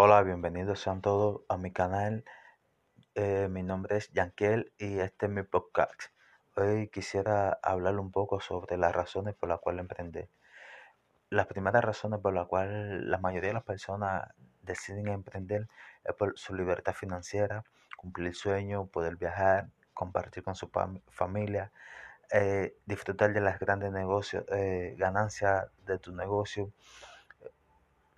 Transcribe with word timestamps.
Hola, 0.00 0.22
bienvenidos 0.22 0.78
sean 0.78 1.00
todos 1.00 1.40
a 1.48 1.56
mi 1.56 1.72
canal. 1.72 2.24
Eh, 3.16 3.48
mi 3.50 3.64
nombre 3.64 3.96
es 3.96 4.12
Yanquiel 4.12 4.72
y 4.78 5.00
este 5.00 5.26
es 5.26 5.32
mi 5.32 5.42
podcast. 5.42 6.00
Hoy 6.54 6.86
quisiera 6.86 7.58
hablar 7.64 7.98
un 7.98 8.12
poco 8.12 8.38
sobre 8.38 8.76
las 8.76 8.94
razones 8.94 9.34
por 9.34 9.48
las 9.48 9.58
cuales 9.58 9.80
emprender. 9.80 10.28
Las 11.30 11.48
primeras 11.48 11.82
razones 11.84 12.20
por 12.20 12.32
las 12.32 12.46
cuales 12.46 13.02
la 13.02 13.18
mayoría 13.18 13.48
de 13.48 13.54
las 13.54 13.64
personas 13.64 14.28
deciden 14.62 15.08
emprender 15.08 15.66
es 16.04 16.14
por 16.14 16.38
su 16.38 16.54
libertad 16.54 16.94
financiera, 16.94 17.64
cumplir 17.96 18.36
sueños, 18.36 18.88
poder 18.90 19.16
viajar, 19.16 19.68
compartir 19.94 20.44
con 20.44 20.54
su 20.54 20.70
familia, 21.08 21.72
eh, 22.30 22.76
disfrutar 22.86 23.32
de 23.32 23.40
las 23.40 23.58
grandes 23.58 23.90
negocios, 23.90 24.44
eh, 24.52 24.94
ganancias 24.96 25.66
de 25.86 25.98
tu 25.98 26.14
negocio, 26.14 26.70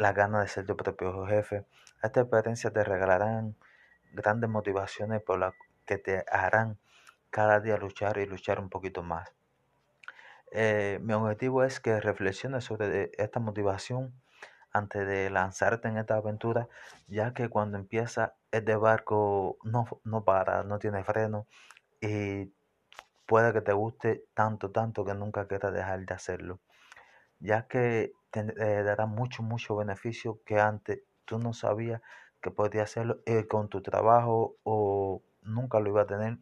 la 0.01 0.15
gana 0.15 0.41
de 0.41 0.49
ser 0.49 0.65
tu 0.65 0.79
propio 0.79 1.27
jefe. 1.27 1.67
Estas 2.03 2.23
experiencias 2.23 2.73
te 2.73 2.83
regalarán 2.83 3.55
grandes 4.13 4.49
motivaciones 4.49 5.23
por 5.23 5.39
las 5.39 5.53
que 5.85 5.99
te 5.99 6.25
harán 6.33 6.79
cada 7.29 7.61
día 7.61 7.77
luchar 7.77 8.17
y 8.17 8.25
luchar 8.25 8.61
un 8.61 8.71
poquito 8.71 9.03
más. 9.03 9.31
Eh, 10.53 10.99
mi 11.03 11.13
objetivo 11.13 11.65
es 11.65 11.81
que 11.81 12.01
reflexiones 12.01 12.65
sobre 12.65 13.11
esta 13.19 13.41
motivación 13.41 14.15
antes 14.73 15.07
de 15.07 15.29
lanzarte 15.29 15.89
en 15.89 15.99
esta 15.99 16.15
aventura, 16.17 16.67
ya 17.07 17.35
que 17.35 17.51
cuando 17.51 17.77
empieza 17.77 18.37
este 18.53 18.77
barco 18.77 19.59
no, 19.65 19.87
no 20.05 20.25
para, 20.25 20.65
no 20.65 20.79
tiene 20.79 21.05
freno 21.05 21.47
y 22.01 22.51
puede 23.27 23.53
que 23.53 23.61
te 23.61 23.75
guste 23.75 24.25
tanto, 24.33 24.71
tanto 24.71 25.05
que 25.05 25.15
nunca 25.15 25.47
quieras 25.47 25.75
dejar 25.75 26.07
de 26.07 26.15
hacerlo, 26.15 26.59
ya 27.39 27.67
que 27.67 28.15
te 28.31 28.41
eh, 28.41 28.83
dará 28.83 29.07
mucho, 29.07 29.43
mucho 29.43 29.77
beneficio 29.77 30.41
que 30.45 30.61
antes 30.61 31.01
tú 31.25 31.39
no 31.39 31.53
sabías 31.53 32.01
que 32.41 32.51
podías 32.51 32.91
hacerlo 32.91 33.21
eh, 33.27 33.47
con 33.47 33.69
tu 33.69 33.83
trabajo 33.83 34.57
o 34.65 35.23
nunca 35.43 35.81
lo 35.81 35.91
iba 35.91 36.03
a 36.03 36.07
tener 36.07 36.39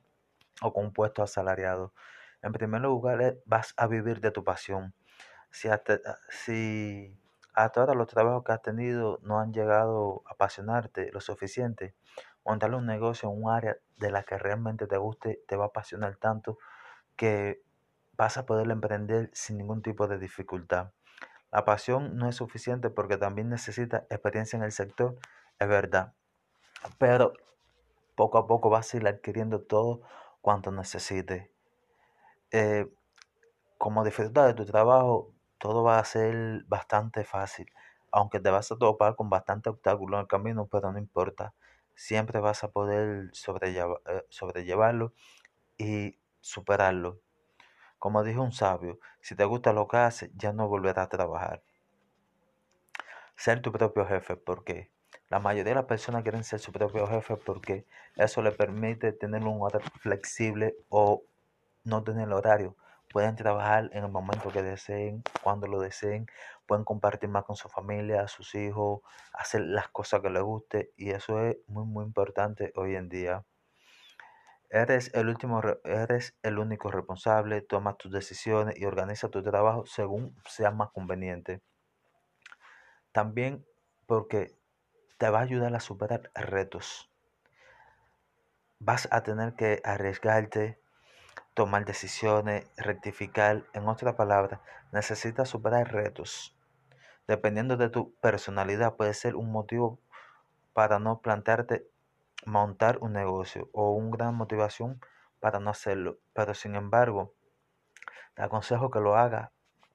o 0.63 0.73
con 0.73 0.87
un 0.87 0.93
puesto 0.93 1.23
asalariado. 1.23 1.93
En 2.43 2.53
primer 2.53 2.83
lugar, 2.83 3.21
eh, 3.23 3.41
vas 3.47 3.75
a 3.77 3.87
vivir 3.87 4.21
de 4.21 4.31
tu 4.31 4.45
pasión. 4.45 4.95
Si 5.51 5.69
hasta, 5.69 5.99
si 6.31 7.17
hasta 7.55 7.81
ahora 7.81 7.95
los 7.95 8.09
trabajos 8.09 8.45
que 8.45 8.53
has 8.53 8.63
tenido 8.63 9.19
no 9.23 9.41
han 9.41 9.53
llegado 9.53 10.23
a 10.27 10.33
apasionarte 10.33 11.11
lo 11.13 11.21
suficiente, 11.21 11.95
montar 12.45 12.75
un 12.75 12.87
negocio 12.87 13.31
en 13.31 13.43
un 13.43 13.51
área 13.51 13.77
de 13.97 14.11
la 14.11 14.23
que 14.25 14.39
realmente 14.39 14.87
te 14.87 14.97
guste 14.97 15.43
te 15.49 15.57
va 15.57 15.65
a 15.65 15.69
apasionar 15.69 16.17
tanto 16.17 16.59
que 17.17 17.63
vas 18.17 18.39
a 18.39 18.47
poder 18.47 18.71
emprender 18.71 19.31
sin 19.33 19.59
ningún 19.59 19.83
tipo 19.83 20.09
de 20.09 20.19
dificultad. 20.19 20.93
La 21.51 21.65
pasión 21.65 22.17
no 22.17 22.29
es 22.29 22.37
suficiente 22.37 22.91
porque 22.91 23.17
también 23.17 23.49
necesita 23.49 24.07
experiencia 24.11 24.57
en 24.57 24.63
el 24.65 24.73
sector, 24.73 25.17
es 25.59 25.69
verdad. 25.69 26.15
Pero 26.99 27.33
poco 28.17 28.39
a 28.39 28.47
poco 28.47 28.71
vas 28.71 28.93
a 28.95 28.97
ir 28.99 29.09
adquiriendo 29.09 29.63
todo 29.63 30.03
cuanto 30.43 30.71
necesites. 30.73 31.51
Eh, 32.51 32.89
como 33.79 34.05
disfrutar 34.05 34.49
de 34.49 34.55
tu 34.55 34.65
trabajo, 34.67 35.35
todo 35.59 35.83
va 35.85 35.99
a 35.99 36.05
ser 36.05 36.65
bastante 36.67 37.25
fácil. 37.25 37.73
Aunque 38.13 38.41
te 38.41 38.51
vas 38.51 38.73
a 38.73 38.77
topar 38.79 39.17
con 39.17 39.31
bastante 39.31 39.71
obstáculos 39.71 40.19
en 40.19 40.23
el 40.23 40.29
camino, 40.29 40.67
pero 40.67 40.93
no 40.93 40.99
importa. 40.99 41.55
Siempre 41.95 42.41
vas 42.41 42.65
a 42.65 42.71
poder 42.73 43.31
eh, 43.33 44.27
sobrellevarlo 44.31 45.13
y 45.79 46.19
superarlo. 46.41 47.21
Como 47.99 48.23
dijo 48.23 48.43
un 48.43 48.53
sabio, 48.53 48.99
si 49.21 49.35
te 49.35 49.45
gusta 49.45 49.73
lo 49.73 49.89
que 49.89 49.97
haces, 49.97 50.31
ya 50.37 50.53
no 50.53 50.69
volverás 50.69 51.07
a 51.07 51.09
trabajar. 51.09 51.63
Ser 53.37 53.61
tu 53.63 53.73
propio 53.73 54.07
jefe, 54.07 54.37
¿por 54.37 54.65
qué? 54.65 54.91
La 55.29 55.41
mayoría 55.41 55.73
de 55.73 55.77
las 55.77 55.85
personas 55.85 56.23
quieren 56.23 56.45
ser 56.45 56.61
su 56.61 56.73
propio 56.73 57.07
jefe 57.07 57.37
porque 57.37 57.87
eso 58.17 58.43
le 58.43 58.53
permite 58.53 59.13
tener 59.13 59.45
un 59.45 59.61
horario 59.61 59.91
flexible 60.01 60.77
o 60.89 61.23
no 61.85 62.03
tener 62.05 62.33
horario. 62.33 62.77
Pueden 63.13 63.37
trabajar 63.37 63.91
en 63.93 64.05
el 64.05 64.11
momento 64.11 64.51
que 64.51 64.63
deseen, 64.63 65.23
cuando 65.43 65.67
lo 65.67 65.81
deseen, 65.81 66.27
pueden 66.67 66.85
compartir 66.85 67.29
más 67.31 67.45
con 67.45 67.57
su 67.57 67.69
familia, 67.69 68.29
sus 68.29 68.55
hijos, 68.55 69.01
hacer 69.33 69.63
las 69.63 69.89
cosas 69.89 70.21
que 70.21 70.31
les 70.31 70.43
guste 70.43 70.93
y 70.97 71.11
eso 71.11 71.41
es 71.45 71.57
muy 71.67 71.85
muy 71.85 72.05
importante 72.05 72.73
hoy 72.77 72.97
en 72.97 73.09
día. 73.09 73.45
Eres 74.71 75.11
el, 75.15 75.29
último, 75.29 75.63
eres 75.85 76.37
el 76.43 76.59
único 76.59 76.91
responsable, 76.91 77.63
toma 77.63 77.97
tus 77.97 78.13
decisiones 78.13 78.79
y 78.79 78.85
organiza 78.85 79.31
tu 79.31 79.43
trabajo 79.43 79.87
según 79.87 80.37
sea 80.47 80.71
más 80.71 80.91
conveniente. 80.91 81.63
También 83.13 83.65
porque 84.07 84.55
te 85.19 85.31
va 85.31 85.39
a 85.39 85.43
ayudar 85.43 85.75
a 85.75 85.81
superar 85.81 86.31
retos. 86.35 87.11
Vas 88.79 89.09
a 89.11 89.23
tener 89.23 89.55
que 89.55 89.81
arriesgarte, 89.85 90.79
tomar 91.55 91.87
decisiones, 91.87 92.71
rectificar. 92.77 93.65
En 93.73 93.89
otra 93.89 94.17
palabra, 94.17 94.61
necesitas 94.93 95.49
superar 95.49 95.93
retos. 95.93 96.57
Dependiendo 97.27 97.77
de 97.77 97.89
tu 97.89 98.15
personalidad, 98.21 98.97
puede 98.97 99.15
ser 99.15 99.35
un 99.35 99.51
motivo 99.51 99.99
para 100.75 100.99
no 100.99 101.21
plantearte 101.21 101.89
montar 102.47 102.99
un 103.01 103.13
negocio 103.13 103.69
o 103.73 103.93
una 103.93 104.17
gran 104.17 104.35
motivación 104.35 105.01
para 105.41 105.61
no 105.61 105.71
hacerlo. 105.71 106.19
Pero 106.33 106.55
sin 106.55 106.75
embargo, 106.75 107.35
te 108.35 108.43
aconsejo 108.43 108.91
que 108.91 109.01
lo 109.01 109.17
hagas 109.17 109.51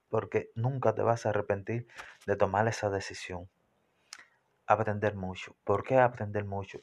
porque 0.10 0.52
nunca 0.56 0.94
te 0.94 1.02
vas 1.02 1.26
a 1.26 1.30
arrepentir 1.30 1.88
de 2.28 2.36
tomar 2.36 2.68
esa 2.68 2.90
decisión. 2.90 3.50
Aprender 4.68 5.16
mucho. 5.16 5.56
¿Por 5.64 5.84
qué 5.84 5.98
aprender 5.98 6.46
mucho? 6.46 6.82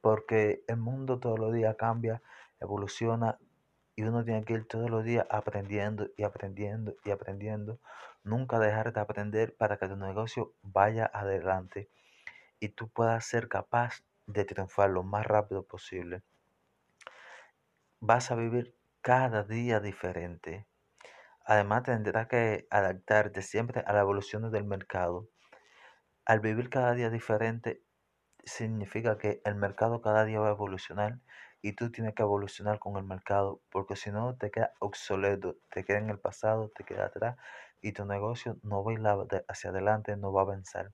Porque 0.00 0.64
el 0.66 0.78
mundo 0.78 1.20
todos 1.20 1.38
los 1.38 1.52
días 1.52 1.76
cambia, 1.76 2.22
evoluciona 2.60 3.38
y 3.94 4.02
uno 4.02 4.24
tiene 4.24 4.44
que 4.44 4.54
ir 4.54 4.66
todos 4.66 4.90
los 4.90 5.04
días 5.04 5.26
aprendiendo 5.30 6.08
y 6.16 6.24
aprendiendo 6.24 6.96
y 7.04 7.10
aprendiendo. 7.10 7.78
Nunca 8.24 8.58
dejar 8.58 8.92
de 8.92 9.00
aprender 9.00 9.54
para 9.56 9.76
que 9.76 9.88
tu 9.88 9.96
negocio 9.96 10.52
vaya 10.62 11.10
adelante 11.12 11.88
y 12.58 12.70
tú 12.70 12.88
puedas 12.88 13.24
ser 13.24 13.48
capaz 13.48 14.02
de 14.26 14.44
triunfar 14.44 14.90
lo 14.90 15.02
más 15.02 15.26
rápido 15.26 15.64
posible. 15.64 16.22
Vas 18.00 18.30
a 18.30 18.34
vivir 18.34 18.76
cada 19.00 19.42
día 19.42 19.80
diferente. 19.80 20.66
Además 21.44 21.84
tendrás 21.84 22.28
que 22.28 22.66
adaptarte 22.70 23.42
siempre 23.42 23.82
a 23.86 23.92
la 23.92 24.00
evolución 24.00 24.50
del 24.50 24.64
mercado. 24.64 25.28
Al 26.24 26.40
vivir 26.40 26.70
cada 26.70 26.94
día 26.94 27.10
diferente 27.10 27.82
significa 28.44 29.18
que 29.18 29.40
el 29.44 29.54
mercado 29.54 30.00
cada 30.00 30.24
día 30.24 30.40
va 30.40 30.48
a 30.48 30.52
evolucionar 30.52 31.20
y 31.62 31.74
tú 31.74 31.90
tienes 31.90 32.14
que 32.14 32.22
evolucionar 32.22 32.78
con 32.78 32.96
el 32.96 33.04
mercado 33.04 33.60
porque 33.70 33.96
si 33.96 34.10
no 34.10 34.36
te 34.36 34.50
queda 34.50 34.72
obsoleto, 34.80 35.56
te 35.70 35.84
queda 35.84 35.98
en 35.98 36.10
el 36.10 36.18
pasado, 36.18 36.70
te 36.74 36.84
queda 36.84 37.06
atrás 37.06 37.36
y 37.80 37.92
tu 37.92 38.04
negocio 38.04 38.58
no 38.62 38.84
va 38.84 38.92
a 38.92 38.94
ir 38.94 39.44
hacia 39.48 39.70
adelante, 39.70 40.16
no 40.16 40.32
va 40.32 40.42
a 40.42 40.44
avanzar. 40.44 40.92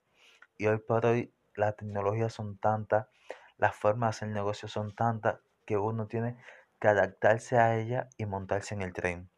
Y 0.58 0.66
hoy 0.66 0.78
por 0.78 1.06
hoy 1.06 1.32
las 1.58 1.76
tecnologías 1.76 2.32
son 2.32 2.56
tantas, 2.58 3.08
las 3.56 3.74
formas 3.74 4.06
de 4.08 4.26
hacer 4.26 4.28
negocio 4.28 4.68
son 4.68 4.94
tantas 4.94 5.40
que 5.66 5.76
uno 5.76 6.06
tiene 6.06 6.38
que 6.80 6.88
adaptarse 6.88 7.58
a 7.58 7.76
ella 7.76 8.08
y 8.16 8.26
montarse 8.26 8.74
en 8.74 8.82
el 8.82 8.92
tren. 8.92 9.28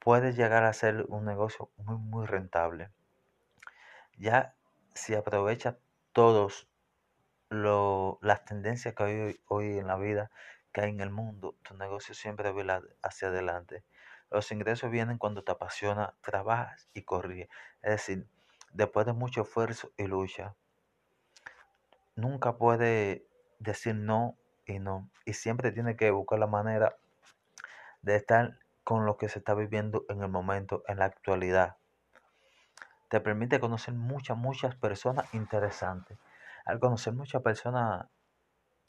Puede 0.00 0.32
llegar 0.32 0.64
a 0.64 0.72
ser 0.72 1.06
un 1.08 1.24
negocio 1.24 1.70
muy, 1.76 1.96
muy 1.96 2.26
rentable. 2.26 2.90
Ya 4.18 4.56
si 4.94 5.14
aprovecha 5.14 5.78
todos 6.12 6.68
las 7.48 8.44
tendencias 8.44 8.94
que 8.94 9.02
hay 9.04 9.40
hoy, 9.46 9.78
en 9.78 9.86
la 9.86 9.96
vida, 9.96 10.32
que 10.72 10.80
hay 10.80 10.90
en 10.90 11.00
el 11.00 11.10
mundo, 11.10 11.56
tu 11.62 11.76
negocio 11.76 12.14
siempre 12.14 12.50
va 12.50 12.82
hacia 13.02 13.28
adelante. 13.28 13.84
Los 14.30 14.50
ingresos 14.50 14.90
vienen 14.90 15.18
cuando 15.18 15.44
te 15.44 15.52
apasiona, 15.52 16.16
trabajas 16.20 16.88
y 16.92 17.02
corriges. 17.02 17.48
Es 17.82 17.92
decir, 17.92 18.28
después 18.72 19.06
de 19.06 19.12
mucho 19.12 19.42
esfuerzo 19.42 19.92
y 19.96 20.06
lucha 20.08 20.56
nunca 22.16 22.56
puede 22.56 23.26
decir 23.58 23.94
no 23.94 24.36
y 24.66 24.78
no. 24.78 25.10
Y 25.24 25.34
siempre 25.34 25.72
tiene 25.72 25.96
que 25.96 26.10
buscar 26.10 26.38
la 26.38 26.46
manera 26.46 26.96
de 28.02 28.16
estar 28.16 28.58
con 28.82 29.06
lo 29.06 29.16
que 29.16 29.28
se 29.28 29.38
está 29.38 29.54
viviendo 29.54 30.04
en 30.08 30.22
el 30.22 30.28
momento, 30.28 30.82
en 30.88 30.98
la 30.98 31.06
actualidad. 31.06 31.76
Te 33.08 33.20
permite 33.20 33.60
conocer 33.60 33.94
muchas, 33.94 34.36
muchas 34.36 34.74
personas 34.76 35.32
interesantes. 35.34 36.18
Al 36.64 36.80
conocer 36.80 37.12
muchas 37.12 37.42
personas, 37.42 38.06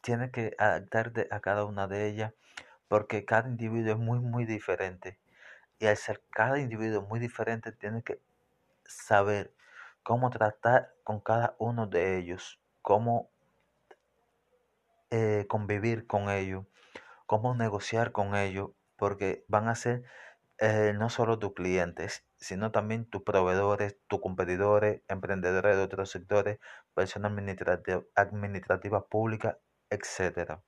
tienes 0.01 0.31
que 0.31 0.56
adaptarte 0.57 1.27
a 1.31 1.39
cada 1.39 1.66
una 1.66 1.88
de 1.88 2.07
ellas 2.07 2.33
porque 2.88 3.25
cada 3.25 3.50
individuo 3.50 3.94
es 3.94 3.98
muy, 3.98 4.19
muy 4.19 4.45
diferente. 4.45 5.19
Y 5.80 5.88
al 5.88 5.98
ser 5.98 6.24
cada 6.31 6.60
individuo 6.60 7.01
muy 7.01 7.19
diferente, 7.19 7.72
tienes 7.72 8.04
que 8.04 8.22
saber 8.86 9.54
cómo 10.04 10.30
tratar 10.30 10.94
con 11.04 11.19
cada 11.19 11.56
uno 11.57 11.88
de 11.88 12.18
ellos 12.18 12.60
cómo 12.86 13.32
eh, 15.10 15.48
convivir 15.50 16.06
con 16.06 16.30
ellos, 16.30 16.68
cómo 17.26 17.56
negociar 17.56 18.12
con 18.12 18.36
ellos, 18.36 18.70
porque 18.96 19.44
van 19.48 19.68
a 19.68 19.74
ser 19.74 20.04
eh, 20.60 20.94
no 20.96 21.10
solo 21.10 21.40
tus 21.40 21.56
clientes, 21.56 22.28
sino 22.38 22.72
también 22.72 23.06
tus 23.10 23.24
proveedores, 23.24 23.98
tus 24.08 24.22
competidores, 24.22 25.02
emprendedores 25.08 25.76
de 25.76 25.82
otros 25.82 26.12
sectores, 26.12 26.60
personas 26.94 27.32
administrativas 28.16 29.04
públicas, 29.10 29.58
etc. 29.90 30.60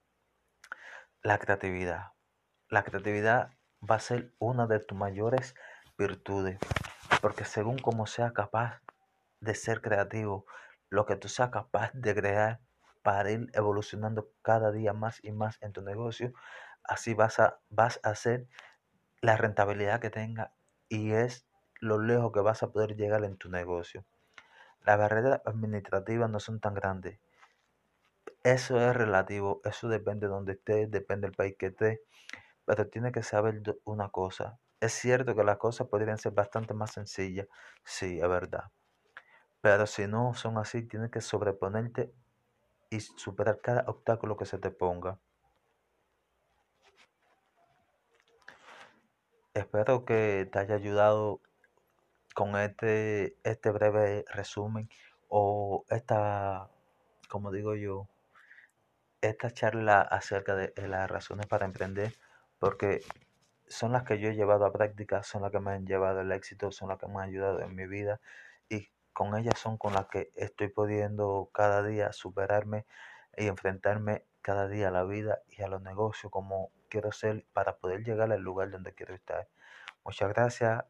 La 1.22 1.38
creatividad. 1.38 2.14
La 2.68 2.84
creatividad 2.84 3.52
va 3.88 3.98
a 3.98 4.00
ser 4.00 4.34
una 4.40 4.66
de 4.66 4.80
tus 4.80 4.98
mayores 4.98 5.54
virtudes, 6.00 6.58
porque 7.22 7.46
según 7.46 7.78
como 7.78 8.08
seas 8.08 8.31
capaz 8.31 8.81
de 9.40 9.54
ser 9.54 9.81
creativo, 9.81 10.48
lo 10.89 11.06
que 11.06 11.16
tú 11.16 11.28
seas 11.28 11.50
capaz 11.50 11.92
de 11.94 12.16
crear 12.16 12.62
para 13.04 13.31
ir 13.31 13.48
evolucionando 13.54 14.31
cada 14.42 14.72
día 14.72 14.94
más 14.94 15.19
y 15.24 15.31
más 15.31 15.57
en 15.62 15.74
tu 15.74 15.81
negocio, 15.81 16.34
así 16.84 17.13
vas 17.13 17.39
a, 17.39 17.60
vas 17.69 18.00
a 18.04 18.10
hacer 18.10 18.48
la 19.22 19.38
rentabilidad 19.38 20.00
que 20.00 20.10
tenga 20.10 20.54
y 20.89 21.12
es 21.12 21.48
lo 21.80 22.00
lejos 22.00 22.31
que 22.31 22.39
vas 22.42 22.63
a 22.63 22.72
poder 22.72 22.95
llegar 22.95 23.24
en 23.24 23.38
tu 23.38 23.50
negocio. 23.50 24.06
Las 24.86 24.98
barreras 24.98 25.42
administrativas 25.45 26.30
no 26.30 26.39
son 26.39 26.60
tan 26.60 26.74
grandes. 26.74 27.19
Eso 28.44 28.80
es 28.80 28.95
relativo, 28.95 29.62
eso 29.66 29.90
depende 29.90 30.28
de 30.28 30.33
donde 30.33 30.54
estés, 30.54 30.90
depende 30.90 31.28
del 31.28 31.36
país 31.36 31.56
que 31.57 31.68
estés, 31.68 32.00
pero 32.66 32.88
tienes 32.88 33.12
que 33.12 33.24
saber 33.24 33.62
una 33.83 34.10
cosa. 34.10 34.60
Es 34.80 34.94
cierto 34.94 35.36
que 35.36 35.44
las 35.44 35.57
cosas 35.57 35.88
podrían 35.88 36.18
ser 36.18 36.33
bastante 36.33 36.74
más 36.74 36.92
sencillas, 36.94 37.48
sí, 37.83 38.19
es 38.19 38.30
verdad. 38.30 38.66
Pero 39.69 39.86
si 39.86 40.08
no 40.08 40.34
son 40.34 40.58
así, 40.58 40.81
tienes 40.84 41.12
que 41.12 41.19
sobreponerte 41.19 42.14
y 42.90 43.02
superar 43.02 43.60
cada 43.60 43.84
obstáculo 43.88 44.38
que 44.38 44.46
se 44.46 44.58
te 44.58 44.72
ponga. 44.72 45.19
Espero 49.54 50.06
que 50.06 50.48
te 50.50 50.60
haya 50.60 50.75
ayudado 50.75 51.42
con 52.34 52.56
este, 52.56 53.36
este 53.44 53.69
breve 53.72 54.24
resumen 54.30 54.90
o 55.28 55.84
esta, 55.90 56.69
como 57.28 57.52
digo 57.52 57.75
yo, 57.75 58.08
esta 59.19 59.52
charla 59.52 60.00
acerca 60.00 60.56
de 60.56 60.72
las 60.88 61.12
razones 61.12 61.46
para 61.46 61.66
emprender, 61.66 62.14
porque 62.58 63.02
son 63.68 63.92
las 63.92 64.04
que 64.04 64.18
yo 64.18 64.30
he 64.30 64.36
llevado 64.36 64.66
a 64.66 64.72
práctica, 64.72 65.24
son 65.24 65.42
las 65.42 65.52
que 65.52 65.60
me 65.60 65.72
han 65.72 65.86
llevado 65.86 66.22
al 66.22 66.31
éxito, 66.31 66.72
son 66.72 66.88
las 66.88 66.98
que 66.98 67.08
me 67.08 67.16
han 67.16 67.28
ayudado 67.28 67.60
en 67.60 67.75
mi 67.75 67.86
vida 67.86 68.22
y 68.69 68.90
con 69.18 69.36
ellas 69.36 69.58
son 69.58 69.80
con 69.80 69.94
las 69.94 70.06
que 70.10 70.31
estoy 70.36 70.68
pudiendo 70.68 71.50
cada 71.52 71.81
día 71.81 72.14
superarme 72.14 72.86
y 73.36 73.48
enfrentarme 73.48 74.28
cada 74.44 74.68
día 74.68 74.90
a 74.90 74.92
la 74.92 75.06
vida 75.06 75.40
y 75.48 75.64
a 75.64 75.68
los 75.68 75.81
negocios 75.81 76.31
como 76.31 76.69
quiero 76.88 77.12
ser 77.12 77.44
para 77.52 77.78
poder 77.78 78.04
llegar 78.04 78.31
al 78.31 78.42
lugar 78.42 78.69
donde 78.69 78.94
quiero 78.94 79.16
estar. 79.16 79.48
Muchas 80.06 80.30
gracias. 80.30 80.86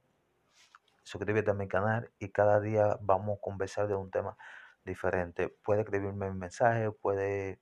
Suscríbete 1.04 1.52
a 1.52 1.54
mi 1.54 1.70
canal 1.70 2.12
y 2.20 2.28
cada 2.28 2.60
día 2.60 2.98
vamos 3.00 3.38
a 3.38 3.42
conversar 3.42 3.88
de 3.88 3.96
un 3.96 4.12
tema 4.12 4.36
diferente. 4.84 5.48
Puede 5.64 5.84
escribirme 5.84 6.30
un 6.30 6.38
mensaje, 6.38 6.92
puede 6.92 7.62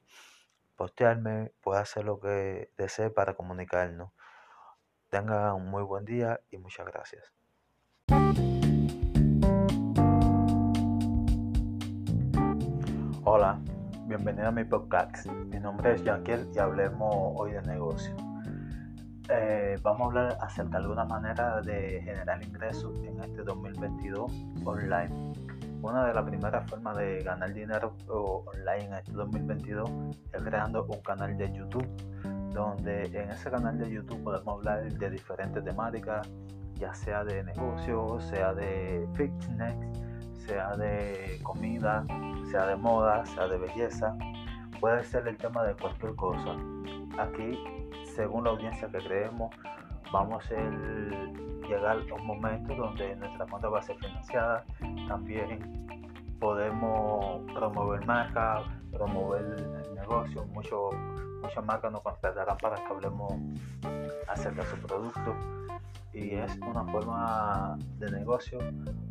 postearme, 0.75 1.53
puede 1.61 1.79
hacer 1.81 2.05
lo 2.05 2.19
que 2.19 2.71
desee 2.75 3.11
para 3.11 3.35
comunicarnos. 3.35 4.13
Tenga 5.11 5.53
un 5.53 5.69
muy 5.69 5.83
buen 5.83 6.05
día 6.05 6.41
y 6.49 6.57
muchas 6.57 6.87
gracias. 6.87 7.44
Hola, 13.37 13.59
bienvenido 14.07 14.47
a 14.47 14.51
mi 14.51 14.63
podcast. 14.63 15.25
Mi 15.27 15.59
nombre 15.59 15.93
es 15.93 16.01
Yanquiel 16.05 16.47
y 16.55 16.57
hablemos 16.57 17.33
hoy 17.35 17.51
de 17.51 17.61
negocio. 17.63 18.15
Eh, 19.27 19.77
vamos 19.81 20.03
a 20.03 20.05
hablar 20.05 20.37
acerca 20.39 20.77
de 20.77 20.77
alguna 20.77 21.03
manera 21.03 21.59
de 21.59 22.01
generar 22.01 22.41
ingresos 22.41 22.97
en 23.03 23.21
este 23.21 23.43
2022 23.43 24.31
online. 24.63 25.33
Una 25.81 26.05
de 26.05 26.13
las 26.13 26.23
primeras 26.23 26.69
formas 26.69 26.95
de 26.95 27.23
ganar 27.23 27.53
dinero 27.53 27.93
online 28.07 28.85
en 28.85 28.93
este 28.93 29.11
2022 29.11 29.91
es 30.31 30.41
creando 30.41 30.85
un 30.85 31.01
canal 31.01 31.37
de 31.37 31.51
YouTube, 31.51 31.89
donde 32.53 33.03
en 33.07 33.31
ese 33.31 33.51
canal 33.51 33.77
de 33.77 33.91
YouTube 33.91 34.23
podemos 34.23 34.59
hablar 34.59 34.89
de 34.89 35.09
diferentes 35.09 35.61
temáticas, 35.61 36.25
ya 36.75 36.93
sea 36.93 37.25
de 37.25 37.43
negocio, 37.43 38.17
sea 38.21 38.53
de 38.53 39.05
fitness, 39.13 39.75
sea 40.45 40.75
de 40.75 41.39
comida, 41.43 42.05
sea 42.51 42.67
de 42.67 42.75
moda, 42.75 43.25
sea 43.25 43.47
de 43.47 43.57
belleza, 43.57 44.15
puede 44.79 45.03
ser 45.03 45.27
el 45.27 45.37
tema 45.37 45.63
de 45.63 45.75
cualquier 45.75 46.15
cosa. 46.15 46.55
Aquí 47.17 47.57
según 48.15 48.45
la 48.45 48.51
audiencia 48.51 48.87
que 48.87 48.99
creemos, 48.99 49.53
vamos 50.11 50.43
a 50.51 50.55
llegar 51.67 51.97
a 51.97 52.13
un 52.13 52.25
momento 52.25 52.73
donde 52.75 53.15
nuestra 53.17 53.45
cuenta 53.45 53.67
va 53.67 53.79
a 53.79 53.81
ser 53.81 53.97
financiada. 53.97 54.63
También 55.07 55.85
podemos 56.39 57.41
promover 57.53 58.05
marcas, 58.05 58.63
promover 58.91 59.41
el 59.85 59.95
negocio. 59.95 60.45
Muchas 60.45 61.65
marcas 61.65 61.91
nos 61.91 62.01
contratarán 62.01 62.57
para 62.57 62.75
que 62.75 62.85
hablemos 62.85 63.33
acerca 64.27 64.63
de 64.63 64.69
su 64.69 64.77
producto. 64.77 65.35
Y 66.13 66.35
es 66.35 66.57
una 66.57 66.85
forma 66.85 67.77
de 67.99 68.09
negocio 68.11 68.59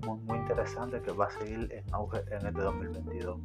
muy, 0.06 0.38
interesante 0.38 1.02
que 1.02 1.12
va 1.12 1.26
a 1.26 1.30
seguir 1.30 1.70
en 1.70 1.84
auge 1.92 2.18
en 2.30 2.46
este 2.46 2.62
2022. 2.62 3.40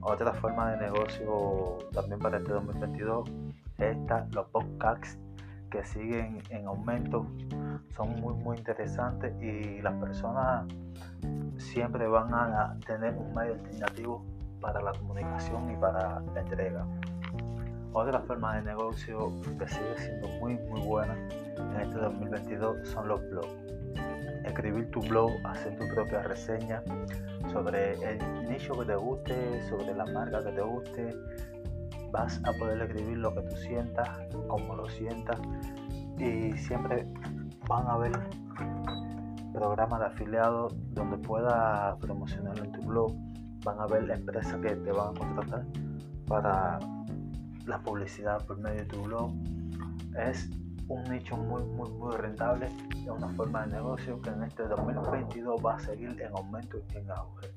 Otra 0.00 0.34
forma 0.34 0.72
de 0.72 0.90
negocio 0.90 1.78
también 1.92 2.20
para 2.20 2.36
este 2.36 2.52
2022 2.52 3.30
esta, 3.78 4.26
los 4.32 4.46
podcasts 4.48 5.18
que 5.70 5.84
siguen 5.84 6.40
en 6.50 6.66
aumento 6.66 7.26
son 7.96 8.20
muy 8.20 8.34
muy 8.34 8.56
interesantes 8.56 9.34
y 9.42 9.82
las 9.82 9.94
personas 9.94 10.66
siempre 11.58 12.06
van 12.06 12.32
a 12.32 12.76
tener 12.86 13.16
un 13.16 13.34
medio 13.34 13.54
alternativo 13.54 14.24
para 14.60 14.80
la 14.80 14.92
comunicación 14.92 15.72
y 15.72 15.76
para 15.76 16.20
la 16.20 16.40
entrega. 16.40 16.86
Otra 17.96 18.18
forma 18.22 18.56
de 18.56 18.62
negocio 18.62 19.30
que 19.56 19.68
sigue 19.68 19.96
siendo 19.96 20.26
muy 20.40 20.56
muy 20.68 20.80
buena 20.80 21.16
en 21.56 21.80
este 21.80 21.96
2022 21.96 22.88
son 22.88 23.06
los 23.06 23.20
blogs. 23.30 23.54
Escribir 24.44 24.90
tu 24.90 25.00
blog, 25.00 25.30
hacer 25.44 25.78
tu 25.78 25.86
propia 25.94 26.22
reseña 26.22 26.82
sobre 27.52 27.92
el 27.92 28.48
nicho 28.48 28.76
que 28.80 28.86
te 28.86 28.96
guste, 28.96 29.68
sobre 29.68 29.94
la 29.94 30.06
marca 30.06 30.42
que 30.42 30.50
te 30.50 30.60
guste, 30.60 31.16
vas 32.10 32.40
a 32.44 32.52
poder 32.58 32.82
escribir 32.82 33.18
lo 33.18 33.32
que 33.32 33.42
tú 33.42 33.56
sientas, 33.58 34.08
como 34.48 34.74
lo 34.74 34.88
sientas. 34.88 35.38
Y 36.18 36.52
siempre 36.54 37.06
van 37.68 37.86
a 37.86 37.92
haber 37.92 38.12
programas 39.52 40.00
de 40.00 40.06
afiliados 40.06 40.74
donde 40.94 41.16
puedas 41.18 41.96
promocionar 41.98 42.58
en 42.58 42.72
tu 42.72 42.82
blog, 42.82 43.12
van 43.64 43.78
a 43.78 43.84
haber 43.84 44.10
empresas 44.10 44.56
que 44.60 44.74
te 44.74 44.90
van 44.90 45.14
a 45.14 45.18
contratar 45.20 45.64
para 46.26 46.80
la 47.66 47.78
publicidad 47.82 48.44
por 48.46 48.58
medio 48.58 48.80
de 48.80 48.86
tu 48.86 49.02
blog. 49.02 49.32
Es 50.16 50.50
un 50.88 51.02
nicho 51.04 51.36
muy 51.36 51.62
muy 51.62 51.90
muy 51.92 52.14
rentable, 52.16 52.68
es 52.90 53.08
una 53.08 53.28
forma 53.30 53.66
de 53.66 53.72
negocio 53.72 54.20
que 54.20 54.30
en 54.30 54.42
este 54.42 54.64
2022 54.64 55.64
va 55.64 55.76
a 55.76 55.80
seguir 55.80 56.20
en 56.20 56.36
aumento 56.36 56.78
y 56.92 56.96
en 56.98 57.10
auge. 57.10 57.48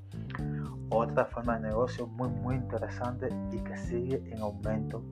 Otra 0.89 1.25
forma 1.25 1.59
de 1.59 1.67
negocio 1.67 2.07
muy 2.07 2.29
muy 2.29 2.55
interesante 2.55 3.29
y 3.51 3.57
que 3.59 3.77
sigue 3.77 4.23
en 4.31 4.41
aumento 4.41 5.03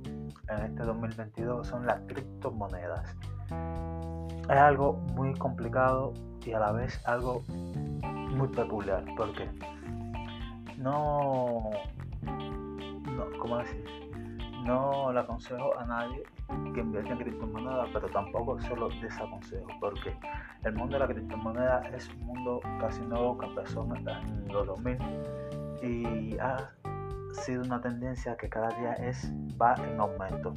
en 0.47 0.63
este 0.63 0.83
2022 0.83 1.67
son 1.67 1.85
las 1.85 1.99
criptomonedas. 2.07 3.15
Es 4.49 4.57
algo 4.57 4.93
muy 5.15 5.33
complicado 5.33 6.13
y 6.45 6.53
a 6.53 6.59
la 6.59 6.71
vez 6.71 7.01
algo 7.05 7.41
muy 7.49 8.47
peculiar 8.49 9.03
porque 9.17 9.49
no, 10.77 11.71
no 12.23 13.25
¿cómo 13.39 13.57
decir? 13.57 14.04
No 14.65 15.11
le 15.13 15.19
aconsejo 15.19 15.77
a 15.77 15.85
nadie 15.85 16.23
que 16.73 16.79
invierta 16.81 17.11
en 17.11 17.19
criptomonedas, 17.19 17.87
pero 17.93 18.09
tampoco 18.09 18.59
se 18.59 18.75
lo 18.75 18.89
desaconsejo 18.89 19.67
porque 19.79 20.17
el 20.63 20.73
mundo 20.73 20.95
de 20.95 20.99
la 20.99 21.07
criptomoneda 21.07 21.87
es 21.95 22.09
un 22.09 22.25
mundo 22.25 22.59
casi 22.79 23.01
nuevo 23.03 23.37
que 23.37 23.45
empezó 23.45 23.87
en 23.95 24.47
los 24.47 24.65
2000 24.65 24.97
y 25.83 26.37
ha 26.39 26.71
sido 27.31 27.63
una 27.63 27.79
tendencia 27.79 28.35
que 28.37 28.49
cada 28.49 28.69
día 28.79 28.93
es 28.93 29.31
va 29.61 29.75
en 29.75 29.99
aumento. 29.99 30.53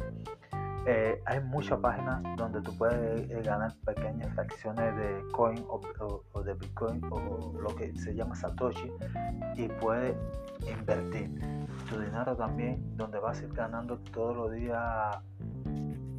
Eh, 0.87 1.21
hay 1.27 1.41
muchas 1.41 1.79
páginas 1.81 2.23
donde 2.37 2.63
tú 2.63 2.75
puedes 2.79 3.31
eh, 3.31 3.43
ganar 3.45 3.75
pequeñas 3.85 4.33
fracciones 4.35 4.97
de 4.97 5.23
coin 5.33 5.63
o, 5.69 6.43
de 6.43 6.55
bitcoin 6.55 7.03
o 7.11 7.53
lo 7.61 7.75
que 7.77 7.95
se 7.99 8.15
llama 8.15 8.35
satoshi 8.35 8.91
y 9.57 9.69
puedes 9.69 10.17
invertir 10.67 11.31
tu 11.89 11.99
dinero 11.99 12.37
también 12.37 12.97
donde 12.97 13.19
vas 13.19 13.41
a 13.41 13.45
ir 13.45 13.53
ganando 13.53 13.99
todos 14.13 14.37
los 14.37 14.53
días 14.53 15.19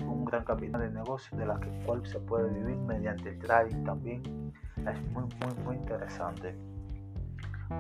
un 0.02 0.26
gran 0.26 0.44
capital 0.44 0.82
de 0.82 0.92
negocio 0.92 1.38
de 1.38 1.46
la 1.46 1.60
que 1.60 1.70
cual 1.86 2.06
se 2.06 2.20
puede 2.20 2.50
vivir 2.50 2.78
mediante 2.78 3.30
el 3.30 3.40
trading 3.40 3.84
también 3.84 4.54
es 4.78 5.02
muy 5.12 5.24
muy 5.24 5.64
muy 5.66 5.76
interesante 5.76 6.56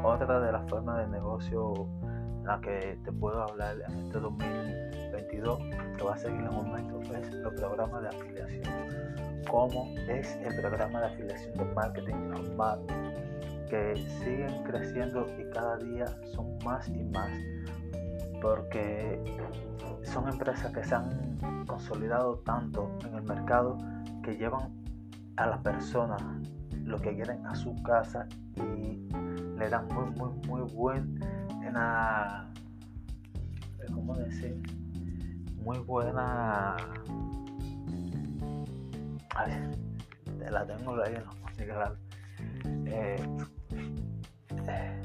Otra 0.04 0.40
de 0.40 0.52
las 0.52 0.70
formas 0.70 0.98
de 1.00 1.08
negocio 1.08 1.74
en 2.04 2.46
la 2.46 2.62
que 2.62 2.98
te 3.04 3.12
puedo 3.12 3.42
hablar 3.42 3.78
en 3.90 4.06
este 4.06 4.20
2022, 4.20 5.60
que 5.98 6.04
va 6.04 6.14
a 6.14 6.18
seguir 6.18 6.42
en 6.42 6.50
un 6.50 6.68
momento, 6.68 7.02
es 7.16 7.28
el 7.32 7.42
programa 7.56 8.00
de 8.02 8.08
afiliación. 8.10 9.44
¿Cómo 9.50 9.92
es 10.08 10.36
el 10.44 10.62
programa 10.62 11.00
de 11.02 11.06
afiliación 11.08 11.58
de 11.58 11.66
marketing 11.74 12.30
normal? 12.30 12.80
Que 13.70 13.96
siguen 14.20 14.64
creciendo 14.64 15.26
y 15.40 15.50
cada 15.52 15.78
día 15.78 16.06
son 16.36 16.58
más 16.64 16.88
y 16.88 17.04
más 17.06 17.32
porque 18.42 19.22
son 20.04 20.28
empresas 20.28 20.72
que 20.74 20.84
se 20.84 20.96
han 20.96 21.38
consolidado 21.66 22.40
tanto 22.40 22.92
en 23.06 23.16
el 23.16 23.24
mercado 23.24 23.78
que 24.24 24.36
llevan 24.36 24.72
a 25.38 25.48
las 25.48 25.60
personas 25.60 26.22
lo 26.84 26.98
que 26.98 27.14
quieren 27.16 27.46
a 27.46 27.56
su 27.56 27.76
casa 27.84 28.28
y 28.56 29.08
le 29.58 29.70
dan 29.70 29.88
muy 29.88 30.10
muy 30.12 30.32
muy 30.48 30.62
buena 30.74 32.52
¿cómo 33.94 34.16
decir? 34.16 34.62
muy 35.56 35.78
buena 35.80 36.76
ay, 39.36 39.72
la 40.50 40.66
tengo 40.66 41.02
ahí 41.04 41.14
no 41.26 41.40
eh, 42.86 43.16
eh, 44.68 45.02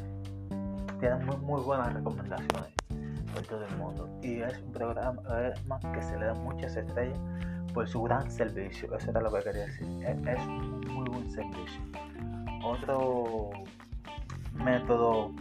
tienen 1.01 1.27
muy, 1.27 1.37
muy 1.37 1.61
buenas 1.63 1.93
recomendaciones 1.93 2.73
todo 3.43 3.65
el 3.65 3.77
mundo. 3.77 4.09
Y 4.23 4.41
es 4.41 4.59
un 4.63 4.73
programa 4.73 5.23
que 5.93 6.03
se 6.03 6.19
le 6.19 6.27
da 6.27 6.35
muchas 6.35 6.77
estrellas 6.77 7.19
por 7.73 7.89
su 7.89 8.03
gran 8.03 8.31
servicio. 8.31 8.95
Eso 8.97 9.11
era 9.11 9.21
lo 9.21 9.33
que 9.33 9.43
quería 9.43 9.67
decir. 9.67 9.87
Es, 10.07 10.47
un 10.47 10.81
muy 10.81 11.09
buen 11.11 11.31
servicio. 11.31 11.81
Otro 12.65 13.51
método 14.55 15.33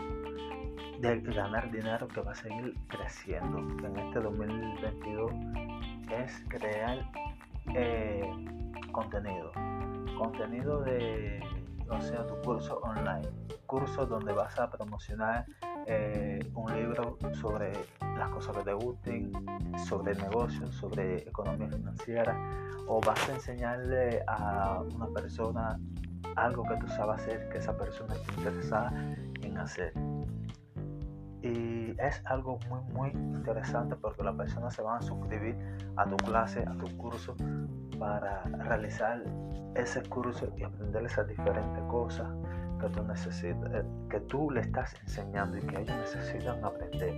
de 1.00 1.20
ganar 1.22 1.70
dinero 1.72 2.08
que 2.08 2.22
va 2.22 2.32
a 2.32 2.36
seguir 2.36 2.74
creciendo 2.88 3.60
en 3.86 3.98
este 4.00 4.20
2022 4.20 5.32
es 6.12 6.44
crear 6.50 6.98
eh, 7.76 8.30
contenido. 8.92 9.52
Contenido 10.18 10.82
de, 10.82 11.42
o 11.90 12.02
sea, 12.02 12.26
tu 12.26 12.36
curso 12.42 12.80
online. 12.80 13.28
Cursos 13.66 14.10
donde 14.10 14.34
vas 14.34 14.58
a 14.60 14.70
promocionar 14.70 15.46
eh, 15.88 16.40
un 16.54 16.74
libro 16.74 17.18
sobre 17.44 17.74
las 18.18 18.30
cosas 18.30 18.56
que 18.56 18.64
te 18.64 18.74
gusten, 18.74 19.34
sobre 19.86 20.16
negocios, 20.16 20.74
sobre 20.76 21.18
economía 21.28 21.68
financiera, 21.68 22.38
o 22.88 23.02
vas 23.02 23.30
a 23.30 23.34
enseñarle 23.34 24.24
a 24.28 24.82
una 24.96 25.08
persona 25.08 25.78
algo 26.38 26.64
que 26.64 26.78
tú 26.78 26.88
sabes 26.88 27.22
hacer, 27.22 27.50
que 27.50 27.58
esa 27.58 27.78
persona 27.78 28.16
esté 28.16 28.34
interesada 28.38 28.92
en 29.42 29.58
hacer. 29.58 29.94
Y 31.42 31.94
es 32.00 32.22
algo 32.26 32.60
muy, 32.70 32.80
muy 32.94 33.10
interesante 33.10 33.98
porque 33.98 34.24
las 34.24 34.36
personas 34.36 34.74
se 34.74 34.82
van 34.82 35.00
a 35.00 35.02
suscribir 35.02 35.58
a 35.98 36.06
tu 36.06 36.16
clase, 36.16 36.64
a 36.66 36.74
tu 36.78 36.88
curso, 36.96 37.36
para 38.00 38.44
realizar 38.44 39.24
ese 39.76 40.04
curso 40.04 40.48
y 40.58 40.64
aprender 40.64 41.06
esas 41.06 41.28
diferentes 41.28 41.84
cosas 41.90 42.28
que 42.80 42.90
tú 42.90 43.04
necesitas, 43.04 43.74
eh, 43.74 43.84
que 44.10 44.20
tú 44.22 44.52
le 44.52 44.62
estás 44.62 44.94
enseñando 45.02 45.58
y 45.58 45.62
que 45.62 45.82
ellos 45.82 45.96
necesitan 45.98 46.64
aprender. 46.64 47.18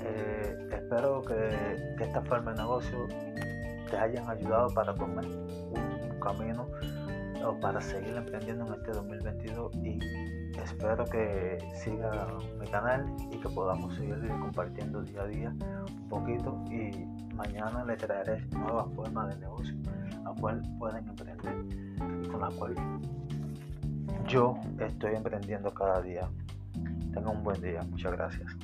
Eh, 0.00 0.68
espero 0.72 1.22
que, 1.22 1.94
que, 1.98 2.04
esta 2.04 2.22
forma 2.22 2.52
de 2.52 2.58
negocio 2.58 3.08
te 3.90 3.96
hayan 3.96 4.28
ayudado 4.28 4.68
para 4.74 4.94
tomar 4.94 5.24
un 5.24 6.20
camino 6.20 6.66
o 7.44 7.58
para 7.60 7.80
seguir 7.80 8.16
emprendiendo 8.16 8.66
en 8.66 8.74
este 8.74 8.92
2022 8.92 9.74
y 9.76 9.98
espero 10.60 11.04
que 11.06 11.58
siga 11.74 12.26
mi 12.60 12.66
canal 12.68 13.06
y 13.30 13.36
que 13.38 13.48
podamos 13.48 13.94
seguir 13.96 14.16
compartiendo 14.40 15.02
día 15.02 15.22
a 15.22 15.26
día 15.26 15.48
un 15.50 16.08
poquito 16.08 16.62
y 16.70 17.06
mañana 17.34 17.84
le 17.84 17.96
traeré 17.96 18.44
nuevas 18.48 18.92
formas 18.94 19.28
de 19.28 19.40
negocio 19.40 19.74
a 20.24 20.32
cual 20.40 20.62
pueden 20.78 21.08
emprender 21.08 21.54
y 22.22 22.28
con 22.28 22.40
la 22.40 22.48
cual 22.50 22.74
yo 24.26 24.54
estoy 24.78 25.14
emprendiendo 25.14 25.72
cada 25.72 26.00
día. 26.00 26.28
Tenga 27.12 27.30
un 27.30 27.42
buen 27.42 27.60
día. 27.60 27.82
Muchas 27.90 28.12
gracias. 28.12 28.56